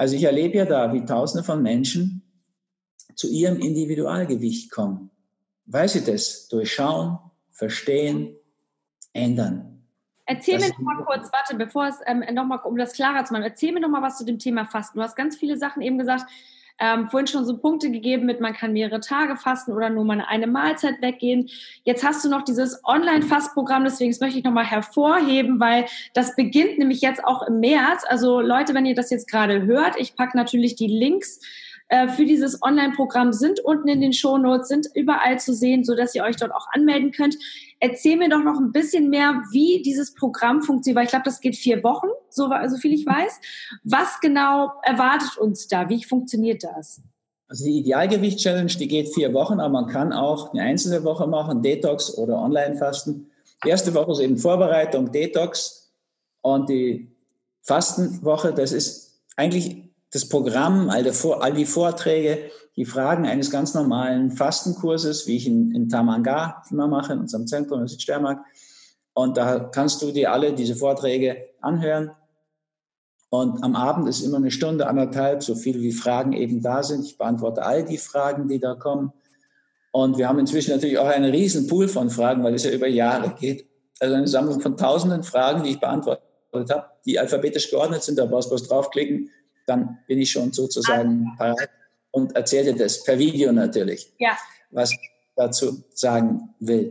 [0.01, 2.23] Also ich erlebe ja da, wie Tausende von Menschen
[3.17, 5.11] zu ihrem Individualgewicht kommen,
[5.67, 7.19] weil sie das durchschauen,
[7.51, 8.35] verstehen,
[9.13, 9.85] ändern.
[10.25, 13.27] Erzähl das mir noch mal kurz, warte, bevor es ähm, noch mal, um das klarer
[13.27, 14.97] zu machen, erzähl mir noch mal was zu dem Thema Fasten.
[14.97, 16.25] Du hast ganz viele Sachen eben gesagt,
[16.81, 20.25] ähm, vorhin schon so Punkte gegeben mit, man kann mehrere Tage fasten oder nur mal
[20.27, 21.49] eine Mahlzeit weggehen.
[21.85, 27.03] Jetzt hast du noch dieses Online-Fastprogramm, deswegen möchte ich nochmal hervorheben, weil das beginnt nämlich
[27.03, 28.05] jetzt auch im März.
[28.09, 31.41] Also Leute, wenn ihr das jetzt gerade hört, ich packe natürlich die Links
[31.91, 36.15] äh, für dieses Online-Programm sind unten in den Shownotes, sind überall zu sehen, so dass
[36.15, 37.37] ihr euch dort auch anmelden könnt.
[37.81, 41.41] Erzähl mir doch noch ein bisschen mehr, wie dieses Programm funktioniert, weil ich glaube, das
[41.41, 43.41] geht vier Wochen, so, so viel ich weiß.
[43.83, 45.89] Was genau erwartet uns da?
[45.89, 47.03] Wie funktioniert das?
[47.49, 51.61] Also die Idealgewicht-Challenge, die geht vier Wochen, aber man kann auch eine einzelne Woche machen,
[51.61, 53.29] Detox oder Online-Fasten.
[53.65, 55.93] Die erste Woche ist eben Vorbereitung, Detox
[56.43, 57.11] und die
[57.63, 63.75] Fastenwoche, das ist eigentlich das Programm, all die, all die Vorträge, die Fragen eines ganz
[63.75, 68.41] normalen Fastenkurses, wie ich in, in Tamanga immer mache, in unserem Zentrum in Südsteiermark.
[69.13, 72.11] Und da kannst du dir alle diese Vorträge anhören.
[73.29, 77.05] Und am Abend ist immer eine Stunde, anderthalb, so viel wie Fragen eben da sind.
[77.05, 79.13] Ich beantworte all die Fragen, die da kommen.
[79.93, 82.89] Und wir haben inzwischen natürlich auch einen riesen Pool von Fragen, weil es ja über
[82.89, 83.67] Jahre geht.
[84.01, 88.19] Also eine Sammlung von tausenden Fragen, die ich beantwortet habe, die alphabetisch geordnet sind.
[88.19, 89.31] Da brauchst du was draufklicken
[89.71, 91.71] dann bin ich schon sozusagen parat
[92.11, 94.37] und erzähle dir das per Video natürlich, ja.
[94.71, 94.99] was ich
[95.37, 96.91] dazu sagen will.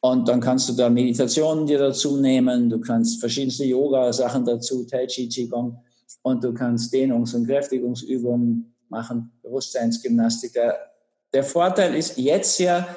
[0.00, 5.06] Und dann kannst du da Meditationen dir dazu nehmen, du kannst verschiedenste Yoga-Sachen dazu, Tai
[5.06, 5.78] Chi, Qigong,
[6.22, 10.52] und du kannst Dehnungs- und Kräftigungsübungen machen, Bewusstseinsgymnastik.
[11.32, 12.96] Der Vorteil ist jetzt ja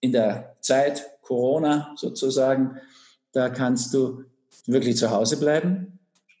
[0.00, 2.78] in der Zeit Corona sozusagen,
[3.32, 4.24] da kannst du
[4.66, 5.93] wirklich zu Hause bleiben.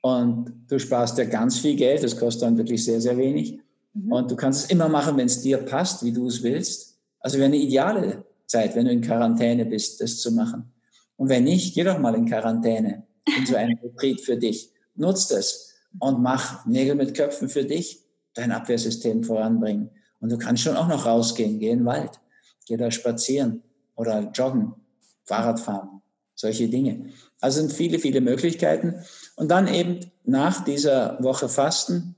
[0.04, 3.58] Und du sparst ja ganz viel Geld, das kostet dann wirklich sehr, sehr wenig.
[3.94, 4.12] Mhm.
[4.12, 6.98] Und du kannst es immer machen, wenn es dir passt, wie du es willst.
[7.20, 10.70] Also wäre eine ideale Zeit, wenn du in Quarantäne bist, das zu machen.
[11.16, 13.06] Und wenn nicht, geh doch mal in Quarantäne,
[13.38, 14.70] in so einen Retreat für dich.
[14.94, 19.88] Nutz das und mach Nägel mit Köpfen für dich, dein Abwehrsystem voranbringen.
[20.20, 22.20] Und du kannst schon auch noch rausgehen, geh in den Wald,
[22.66, 23.62] geh da spazieren
[23.96, 24.74] oder joggen,
[25.22, 26.02] Fahrrad fahren,
[26.34, 27.10] solche Dinge.
[27.40, 28.94] Also sind viele, viele Möglichkeiten.
[29.36, 32.16] Und dann eben nach dieser Woche Fasten,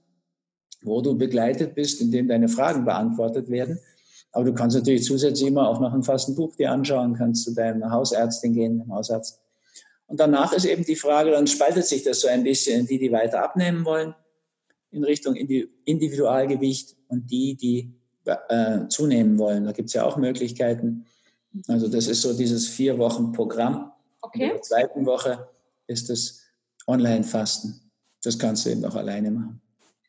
[0.83, 3.79] wo du begleitet bist, indem deine Fragen beantwortet werden.
[4.33, 7.91] Aber du kannst natürlich zusätzlich immer auch noch ein Fastenbuch dir anschauen, kannst zu deiner
[7.91, 9.41] Hausärztin gehen, dem Hausarzt.
[10.07, 13.11] Und danach ist eben die Frage, dann spaltet sich das so ein bisschen die, die
[13.11, 14.15] weiter abnehmen wollen,
[14.93, 17.93] in Richtung Individualgewicht und die, die
[18.25, 19.65] äh, zunehmen wollen.
[19.65, 21.07] Da gibt es ja auch Möglichkeiten.
[21.69, 23.93] Also das ist so dieses vier Wochen Programm.
[24.23, 24.45] Okay.
[24.45, 25.49] In der zweiten Woche
[25.87, 26.43] ist das
[26.87, 27.91] Online-Fasten.
[28.23, 29.61] Das kannst du eben auch alleine machen.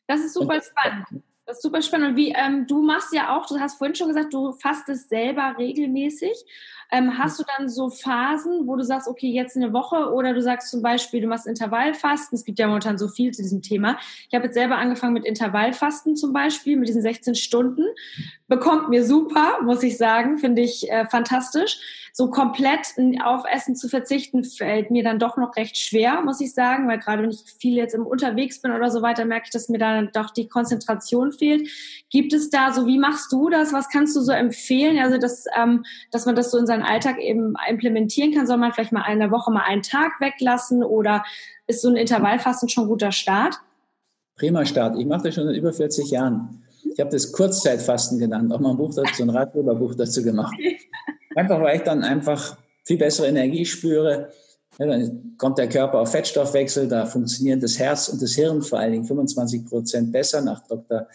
[0.06, 1.24] Das ist super Und, spannend.
[1.46, 2.10] Das ist super spannend.
[2.10, 5.54] Und wie, ähm, du machst ja auch, du hast vorhin schon gesagt, du fastest selber
[5.58, 6.44] regelmäßig.
[6.90, 10.40] Ähm, hast du dann so Phasen, wo du sagst, okay, jetzt eine Woche oder du
[10.40, 12.36] sagst zum Beispiel, du machst Intervallfasten.
[12.36, 13.98] Es gibt ja momentan so viel zu diesem Thema.
[14.28, 17.84] Ich habe jetzt selber angefangen mit Intervallfasten zum Beispiel, mit diesen 16 Stunden.
[18.46, 22.07] Bekommt mir super, muss ich sagen, finde ich äh, fantastisch.
[22.12, 22.94] So komplett
[23.24, 26.98] auf Essen zu verzichten, fällt mir dann doch noch recht schwer, muss ich sagen, weil
[26.98, 29.78] gerade wenn ich viel jetzt im unterwegs bin oder so weiter, merke ich, dass mir
[29.78, 31.68] dann doch die Konzentration fehlt.
[32.10, 33.72] Gibt es da so, wie machst du das?
[33.72, 34.98] Was kannst du so empfehlen?
[34.98, 38.46] Also, dass, ähm, dass man das so in seinen Alltag eben implementieren kann?
[38.46, 41.24] Soll man vielleicht mal eine Woche mal einen Tag weglassen oder
[41.66, 43.56] ist so ein Intervallfasten schon ein guter Start?
[44.36, 44.98] Prima Start.
[44.98, 46.62] Ich mache das schon seit über 40 Jahren.
[46.84, 50.56] Ich habe das Kurzzeitfasten genannt, auch mal ein Buch dazu, ein Ratgeberbuch dazu gemacht.
[51.38, 54.32] Einfach, weil ich dann einfach viel bessere Energie spüre.
[54.76, 58.80] Ja, dann kommt der Körper auf Fettstoffwechsel, da funktioniert das Herz und das Hirn vor
[58.80, 61.06] allen Dingen 25 Prozent besser nach Dr.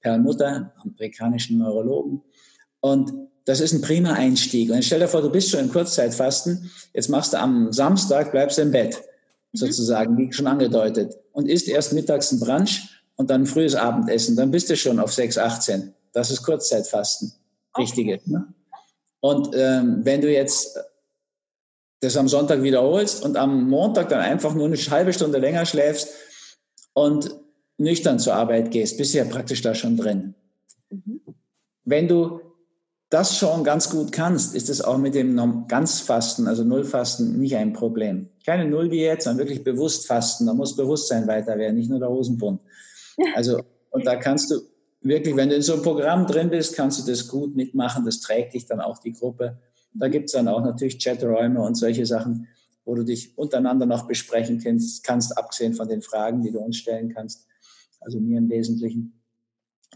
[0.00, 2.22] Perlmutter, amerikanischen Neurologen.
[2.80, 3.12] Und
[3.44, 4.70] das ist ein prima Einstieg.
[4.70, 8.56] Und stell dir vor, du bist schon im Kurzzeitfasten, jetzt machst du am Samstag, bleibst
[8.56, 8.96] du im Bett,
[9.52, 9.58] mhm.
[9.58, 14.36] sozusagen, wie schon angedeutet, und isst erst mittags ein Brunch und dann ein frühes Abendessen.
[14.36, 15.92] Dann bist du schon auf 6, 18.
[16.14, 17.30] Das ist Kurzzeitfasten.
[17.76, 18.14] Richtige.
[18.14, 18.22] Okay.
[18.24, 18.46] Ne?
[19.20, 20.78] Und ähm, wenn du jetzt
[22.00, 26.08] das am Sonntag wiederholst und am Montag dann einfach nur eine halbe Stunde länger schläfst
[26.92, 27.34] und
[27.78, 30.34] nüchtern zur Arbeit gehst, bist du ja praktisch da schon drin.
[30.90, 31.20] Mhm.
[31.84, 32.40] Wenn du
[33.10, 37.72] das schon ganz gut kannst, ist es auch mit dem Ganzfasten, also Nullfasten, nicht ein
[37.72, 38.28] Problem.
[38.44, 40.46] Keine Nulldiät, sondern wirklich bewusst fasten.
[40.46, 42.60] Da muss Bewusstsein weiter werden, nicht nur der Hosenbund.
[43.34, 44.60] Also, und da kannst du
[45.08, 48.04] wirklich, wenn du in so einem Programm drin bist, kannst du das gut mitmachen.
[48.04, 49.58] Das trägt dich dann auch die Gruppe.
[49.94, 52.48] Da gibt es dann auch natürlich Chaträume und solche Sachen,
[52.84, 56.76] wo du dich untereinander noch besprechen kannst, kannst, abgesehen von den Fragen, die du uns
[56.76, 57.46] stellen kannst.
[58.00, 59.20] Also mir im Wesentlichen.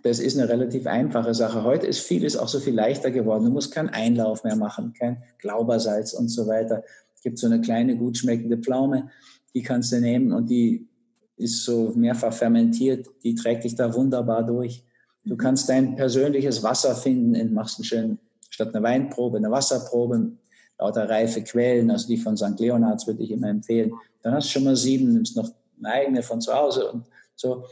[0.02, 1.62] Das ist eine relativ einfache Sache.
[1.62, 3.44] Heute ist vieles auch so viel leichter geworden.
[3.44, 6.82] Du musst keinen Einlauf mehr machen, kein Glaubersalz und so weiter.
[7.14, 9.10] Es gibt so eine kleine, gut schmeckende Pflaume,
[9.54, 10.88] die kannst du nehmen und die
[11.36, 13.08] ist so mehrfach fermentiert.
[13.22, 14.84] Die trägt dich da wunderbar durch.
[15.24, 20.32] Du kannst dein persönliches Wasser finden, machst einen schönen, statt einer Weinprobe, eine Wasserprobe,
[20.78, 22.58] lauter reife Quellen, also die von St.
[22.58, 23.92] Leonards würde ich immer empfehlen.
[24.22, 27.04] Dann hast du schon mal sieben, nimmst noch eine eigene von zu Hause und
[27.36, 27.64] so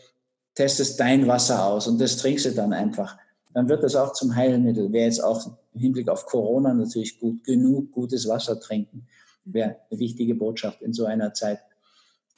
[0.54, 3.16] testest dein Wasser aus und das trinkst du dann einfach.
[3.54, 4.92] Dann wird das auch zum Heilmittel.
[4.92, 9.06] Wäre jetzt auch im Hinblick auf Corona natürlich gut, genug gutes Wasser trinken.
[9.44, 11.60] Wäre eine wichtige Botschaft in so einer Zeit.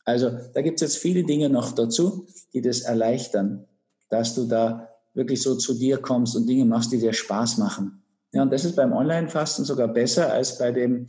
[0.04, 3.66] Also da gibt es jetzt viele Dinge noch dazu, die das erleichtern,
[4.10, 4.89] dass du da
[5.20, 8.02] wirklich so zu dir kommst und Dinge machst, die dir Spaß machen.
[8.32, 11.06] Ja, und das ist beim Online-Fasten sogar besser als bei dem,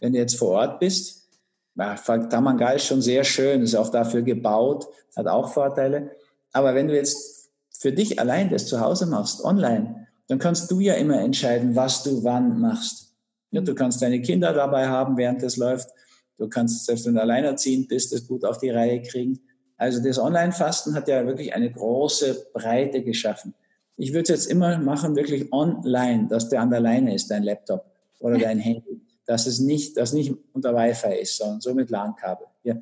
[0.00, 1.28] wenn du jetzt vor Ort bist.
[1.76, 6.10] Ja, Tamangal ist schon sehr schön, ist auch dafür gebaut, hat auch Vorteile.
[6.52, 10.80] Aber wenn du jetzt für dich allein das zu Hause machst, online, dann kannst du
[10.80, 13.14] ja immer entscheiden, was du wann machst.
[13.50, 15.90] Ja, du kannst deine Kinder dabei haben, während das läuft.
[16.38, 19.40] Du kannst, selbst wenn du alleinerziehend bist, das gut auf die Reihe kriegen.
[19.80, 23.54] Also das Online-Fasten hat ja wirklich eine große Breite geschaffen.
[23.96, 27.44] Ich würde es jetzt immer machen, wirklich online, dass der an der Leine ist, dein
[27.44, 27.86] Laptop
[28.18, 29.00] oder dein Handy.
[29.24, 32.46] Dass es nicht, dass nicht unter Wi-Fi ist, sondern so mit LAN-Kabel.
[32.62, 32.74] Ja.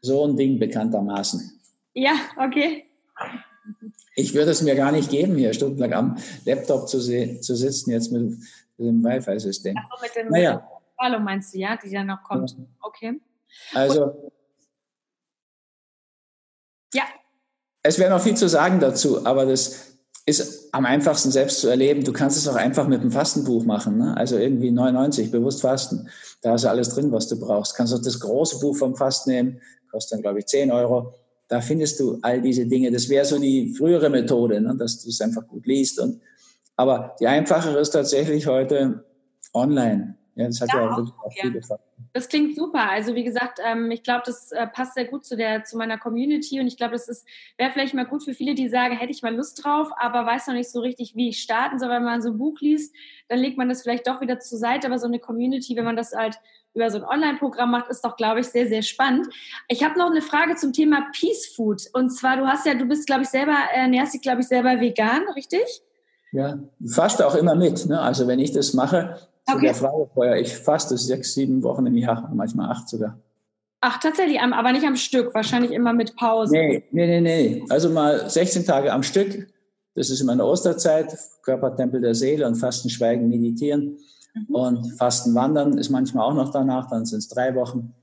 [0.00, 1.60] So ein Ding bekanntermaßen.
[1.92, 2.84] Ja, okay.
[4.16, 8.10] Ich würde es mir gar nicht geben, hier stundenlang am Laptop zu, zu sitzen, jetzt
[8.10, 8.38] mit,
[8.78, 9.76] dem Wi-Fi-System.
[9.76, 10.66] Also mit dem naja.
[10.98, 12.52] Hallo meinst du, ja, die ja noch kommt.
[12.52, 12.64] Ja.
[12.80, 13.20] Okay.
[13.74, 14.30] Also.
[17.82, 19.86] Es wäre noch viel zu sagen dazu, aber das
[20.26, 22.04] ist am einfachsten selbst zu erleben.
[22.04, 23.98] Du kannst es auch einfach mit einem Fastenbuch machen.
[23.98, 24.16] Ne?
[24.16, 26.08] Also irgendwie 99, bewusst fasten.
[26.42, 27.74] Da du alles drin, was du brauchst.
[27.74, 31.14] Kannst auch das große Buch vom Fasten nehmen, kostet dann, glaube ich, 10 Euro
[31.50, 32.92] da findest du all diese Dinge.
[32.92, 35.98] Das wäre so die frühere Methode, ne, dass du es einfach gut liest.
[35.98, 36.20] Und,
[36.76, 39.04] aber die einfachere ist tatsächlich heute
[39.52, 40.14] online.
[40.40, 41.80] Ja, das hat ja, ja auch wirklich auch viel gefallen.
[42.14, 42.90] Das klingt super.
[42.90, 45.98] Also wie gesagt, ähm, ich glaube, das äh, passt sehr gut zu der zu meiner
[45.98, 47.24] Community und ich glaube, das
[47.58, 50.46] wäre vielleicht mal gut für viele, die sagen, hätte ich mal Lust drauf, aber weiß
[50.46, 51.90] noch nicht so richtig, wie ich starten soll.
[51.90, 52.94] Wenn man so ein Buch liest,
[53.28, 54.86] dann legt man das vielleicht doch wieder zur Seite.
[54.86, 56.40] Aber so eine Community, wenn man das halt
[56.72, 59.28] über so ein Online-Programm macht, ist doch, glaube ich, sehr, sehr spannend.
[59.68, 61.82] Ich habe noch eine Frage zum Thema Peace Food.
[61.92, 64.80] Und zwar, du hast ja, du bist, glaube ich, selber, ernährst dich, glaube ich, selber
[64.80, 65.82] vegan, richtig?
[66.32, 67.86] Ja, faste auch immer mit.
[67.86, 68.00] Ne?
[68.00, 69.16] Also wenn ich das mache,
[69.56, 69.66] okay.
[69.66, 73.18] der Frage vorher, ich faste sechs, sieben Wochen im Jahr, manchmal acht sogar.
[73.82, 76.52] Ach, tatsächlich, aber nicht am Stück, wahrscheinlich immer mit Pause.
[76.52, 77.64] Nee, nee, nee, nee.
[77.70, 79.48] Also mal 16 Tage am Stück.
[79.94, 83.96] Das ist immer eine Osterzeit, Körpertempel der Seele und Fasten, Schweigen, Meditieren.
[84.34, 84.54] Mhm.
[84.54, 87.94] Und Fasten wandern ist manchmal auch noch danach, dann sind es drei Wochen.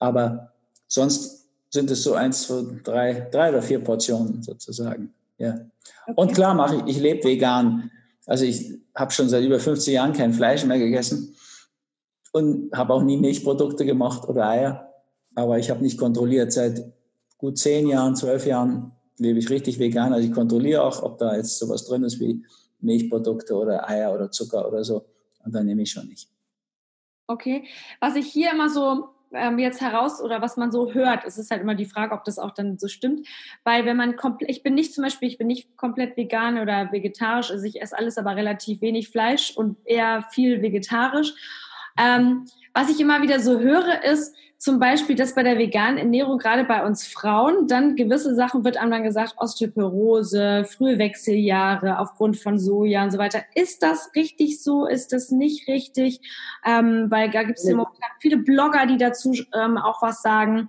[0.00, 0.52] Aber
[0.88, 5.14] sonst sind es so eins, zwei, drei, drei oder vier Portionen sozusagen.
[5.38, 5.60] ja.
[6.06, 6.14] Okay.
[6.16, 7.90] Und klar mache ich, ich lebe vegan.
[8.26, 11.34] Also ich habe schon seit über 50 Jahren kein Fleisch mehr gegessen
[12.32, 14.92] und habe auch nie Milchprodukte gemacht oder Eier.
[15.34, 16.52] Aber ich habe nicht kontrolliert.
[16.52, 16.92] Seit
[17.38, 20.12] gut zehn Jahren, zwölf Jahren lebe ich richtig vegan.
[20.12, 22.44] Also ich kontrolliere auch, ob da jetzt sowas drin ist wie
[22.80, 25.04] Milchprodukte oder Eier oder Zucker oder so.
[25.44, 26.28] Und dann nehme ich schon nicht.
[27.26, 27.64] Okay.
[28.00, 31.50] Was ich hier immer so ähm, jetzt heraus oder was man so hört, es ist
[31.50, 33.26] halt immer die Frage, ob das auch dann so stimmt.
[33.64, 36.92] Weil wenn man komplett, ich bin nicht zum Beispiel, ich bin nicht komplett vegan oder
[36.92, 41.32] vegetarisch, also ich esse alles, aber relativ wenig Fleisch und eher viel vegetarisch.
[41.98, 46.36] Ähm, was ich immer wieder so höre, ist zum Beispiel, dass bei der veganen Ernährung,
[46.36, 52.36] gerade bei uns Frauen, dann gewisse Sachen wird einem dann gesagt, Osteoporose, frühe Wechseljahre aufgrund
[52.36, 53.40] von Soja und so weiter.
[53.54, 54.84] Ist das richtig so?
[54.84, 56.20] Ist das nicht richtig?
[56.62, 60.68] Ähm, weil da gibt es ja momentan viele Blogger, die dazu ähm, auch was sagen.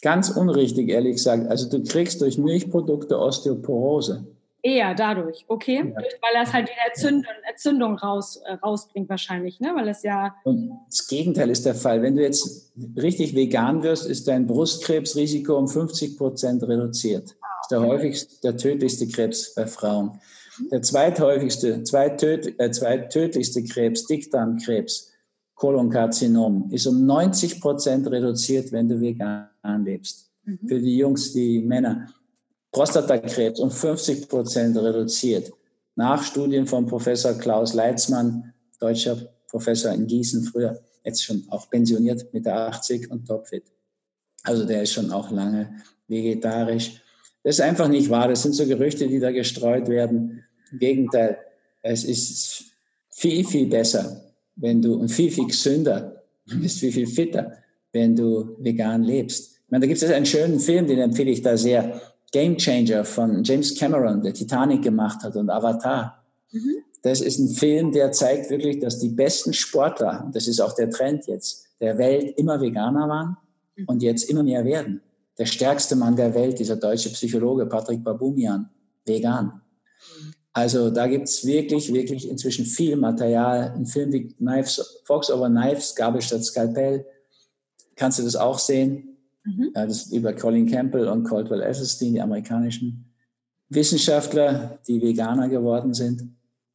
[0.00, 1.48] Ganz unrichtig, ehrlich gesagt.
[1.48, 4.28] Also du kriegst durch Milchprodukte Osteoporose.
[4.66, 5.76] Eher dadurch, okay?
[5.76, 5.94] Ja.
[5.94, 9.72] Weil das halt wieder Entzündung, Entzündung raus, äh, rausbringt wahrscheinlich, ne?
[9.76, 10.34] Weil es ja.
[10.42, 12.02] Und das Gegenteil ist der Fall.
[12.02, 17.36] Wenn du jetzt richtig vegan wirst, ist dein Brustkrebsrisiko um 50 Prozent reduziert.
[17.40, 17.46] Ah, okay.
[17.46, 20.18] Das ist der häufigste, der tödlichste Krebs bei Frauen.
[20.72, 25.12] Der zweithäufigste, zweitöd, äh, zweittödlichste Krebs, Dickdarmkrebs,
[25.54, 29.48] Kolonkarzinom, ist um 90 Prozent reduziert, wenn du vegan
[29.84, 30.32] lebst.
[30.44, 30.58] Mhm.
[30.66, 32.08] Für die Jungs, die Männer.
[32.76, 35.50] Prostatakrebs um 50 Prozent reduziert.
[35.94, 39.16] Nach Studien von Professor Klaus Leitzmann, deutscher
[39.48, 43.64] Professor in Gießen, früher jetzt schon auch pensioniert mit der 80 und topfit.
[44.42, 47.00] Also der ist schon auch lange vegetarisch.
[47.42, 48.28] Das ist einfach nicht wahr.
[48.28, 50.44] Das sind so Gerüchte, die da gestreut werden.
[50.70, 51.38] Im Gegenteil,
[51.80, 52.64] es ist
[53.08, 54.20] viel, viel besser,
[54.56, 57.56] wenn du und viel, viel gesünder, du bist viel, viel fitter,
[57.92, 59.62] wenn du vegan lebst.
[59.64, 62.02] Ich meine, da gibt es einen schönen Film, den empfehle ich da sehr.
[62.36, 66.22] Game Changer von James Cameron, der Titanic gemacht hat und Avatar.
[66.52, 66.82] Mhm.
[67.00, 70.90] Das ist ein Film, der zeigt wirklich, dass die besten Sportler, das ist auch der
[70.90, 73.38] Trend jetzt, der Welt immer Veganer waren
[73.76, 73.84] mhm.
[73.86, 75.00] und jetzt immer mehr werden.
[75.38, 78.68] Der stärkste Mann der Welt, dieser deutsche Psychologe Patrick Babumian,
[79.06, 79.46] vegan.
[79.46, 80.34] Mhm.
[80.52, 83.72] Also da gibt's wirklich, wirklich inzwischen viel Material.
[83.74, 87.06] Ein Film wie Knives, Fox over Knives, Gabel statt Skalpell,
[87.94, 89.15] kannst du das auch sehen.
[89.46, 89.70] Mhm.
[89.74, 93.04] Das über Colin Campbell und Caldwell Esselstyn, die amerikanischen
[93.68, 96.28] Wissenschaftler, die Veganer geworden sind.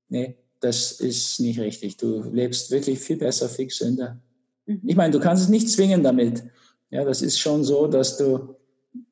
[0.10, 1.98] Nee, das ist nicht richtig.
[1.98, 4.20] Du lebst wirklich viel besser, viel gesünder.
[4.66, 4.82] Mhm.
[4.84, 6.44] Ich meine, du kannst es nicht zwingen damit.
[6.90, 8.56] Ja, das ist schon so, dass du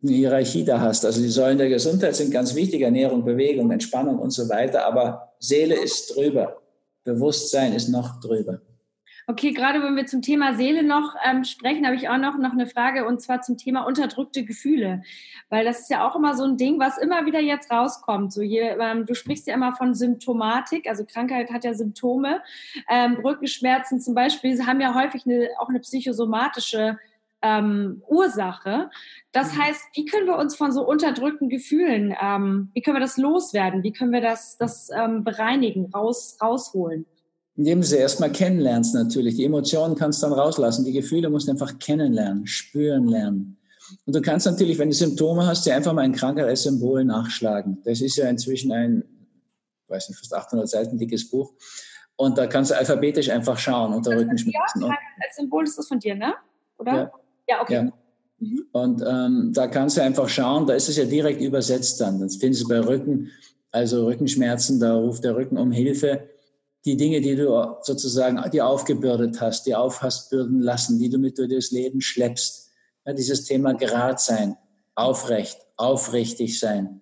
[0.03, 1.05] eine Hierarchie da hast.
[1.05, 5.33] Also die Säulen der Gesundheit sind ganz wichtig, Ernährung, Bewegung, Entspannung und so weiter, aber
[5.39, 6.61] Seele ist drüber.
[7.05, 8.61] Bewusstsein ist noch drüber.
[9.29, 12.53] Okay, gerade wenn wir zum Thema Seele noch ähm, sprechen, habe ich auch noch, noch
[12.53, 15.03] eine Frage und zwar zum Thema unterdrückte Gefühle.
[15.49, 18.33] Weil das ist ja auch immer so ein Ding, was immer wieder jetzt rauskommt.
[18.33, 22.41] So je, ähm, du sprichst ja immer von Symptomatik, also Krankheit hat ja Symptome.
[22.89, 26.97] Ähm, Rückenschmerzen zum Beispiel haben ja häufig eine, auch eine psychosomatische
[27.43, 28.89] ähm, Ursache.
[29.31, 29.61] Das mhm.
[29.61, 33.83] heißt, wie können wir uns von so unterdrückten Gefühlen, ähm, wie können wir das loswerden?
[33.83, 37.05] Wie können wir das, das ähm, bereinigen, raus, rausholen?
[37.59, 39.35] Indem du sie erstmal kennenlernst natürlich.
[39.35, 40.85] Die Emotionen kannst du dann rauslassen.
[40.85, 43.57] Die Gefühle musst du einfach kennenlernen, spüren lernen.
[44.05, 47.81] Und du kannst natürlich, wenn du Symptome hast, dir einfach mal ein Krankheitssymbol nachschlagen.
[47.83, 49.03] Das ist ja inzwischen ein,
[49.89, 51.51] weiß nicht, fast 800 Seiten dickes Buch.
[52.15, 54.81] Und da kannst du alphabetisch einfach schauen unter Rückenschmerzen.
[54.81, 56.35] Ja, als Symbol ist das von dir, ne?
[56.77, 56.93] Oder?
[56.93, 57.11] Ja,
[57.49, 57.73] ja okay.
[57.73, 57.93] Ja.
[58.37, 58.65] Mhm.
[58.71, 62.21] Und ähm, da kannst du einfach schauen, da ist es ja direkt übersetzt dann.
[62.21, 63.31] Das findest du bei Rücken,
[63.71, 66.29] also Rückenschmerzen, da ruft der Rücken um Hilfe
[66.89, 71.19] die Dinge, die du sozusagen dir aufgebürdet hast, die auf hast bürden lassen, die du
[71.19, 72.71] mit durch das Leben schleppst.
[73.05, 74.57] Ja, dieses Thema gerad sein,
[74.95, 77.01] aufrecht, aufrichtig sein,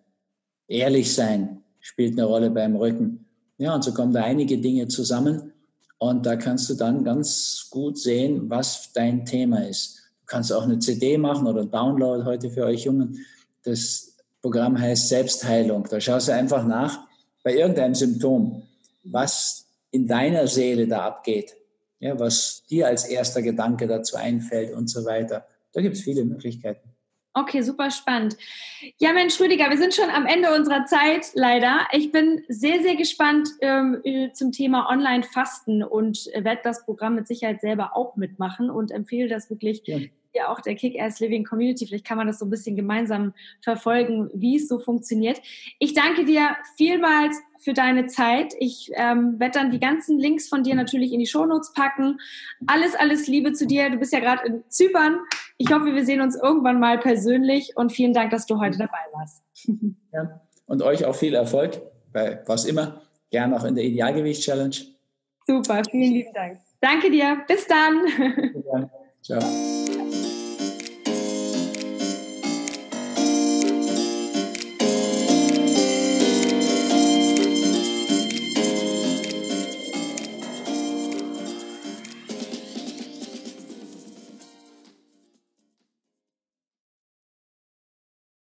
[0.67, 3.26] ehrlich sein, spielt eine Rolle beim Rücken.
[3.58, 5.54] Ja, und so kommen da einige Dinge zusammen
[6.00, 10.00] und da kannst du dann ganz gut sehen, was dein Thema ist.
[10.19, 13.26] Du kannst auch eine CD machen oder Download heute für euch Jungen.
[13.63, 15.88] Das Programm heißt Selbstheilung.
[15.89, 17.08] Da schaust du einfach nach
[17.43, 18.63] bei irgendeinem Symptom,
[19.06, 21.56] was in deiner Seele da abgeht,
[22.00, 25.48] ja, was dir als erster Gedanke dazu einfällt und so weiter.
[25.73, 26.90] Da gibt es viele Möglichkeiten.
[27.33, 28.35] Okay, super spannend.
[28.98, 31.81] Ja, Mensch, Rüdiger, wir sind schon am Ende unserer Zeit, leider.
[31.92, 34.02] Ich bin sehr, sehr gespannt ähm,
[34.33, 39.52] zum Thema Online-Fasten und werde das Programm mit Sicherheit selber auch mitmachen und empfehle das
[39.52, 40.00] wirklich ja
[40.34, 41.86] ja auch der Kick-Ass Living Community.
[41.86, 45.42] Vielleicht kann man das so ein bisschen gemeinsam verfolgen, wie es so funktioniert.
[45.80, 48.54] Ich danke dir vielmals für deine Zeit.
[48.60, 52.19] Ich ähm, werde dann die ganzen Links von dir natürlich in die Shownotes packen.
[52.67, 53.90] Alles, alles Liebe zu dir.
[53.90, 55.19] Du bist ja gerade in Zypern.
[55.58, 59.00] Ich hoffe, wir sehen uns irgendwann mal persönlich und vielen Dank, dass du heute dabei
[59.13, 59.44] warst.
[60.13, 60.42] Ja.
[60.65, 61.82] und euch auch viel Erfolg
[62.13, 63.02] bei was immer.
[63.30, 64.75] Gern auch in der Idealgewicht-Challenge.
[65.46, 66.60] Super, vielen lieben Dank.
[66.82, 67.44] Danke dir.
[67.48, 68.06] Bis dann.
[69.21, 69.77] Ciao.